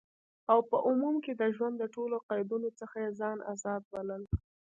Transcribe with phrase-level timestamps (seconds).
[0.51, 4.23] او په عموم کی د ژوند د ټولو قیدونو څخه یی ځان آزاد بلل،